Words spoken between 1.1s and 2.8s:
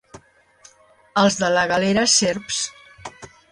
Els de la Galera, serps.